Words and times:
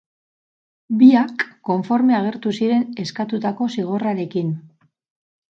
Biak 1.01 1.43
konforme 1.69 2.15
agertu 2.21 2.55
ziren 2.61 2.89
eskatutako 3.05 3.69
zigorrarekin. 3.77 4.53